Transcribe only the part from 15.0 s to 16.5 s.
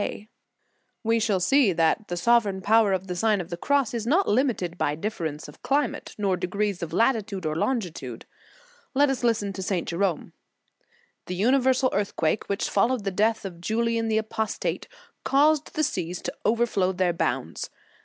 caused the seas to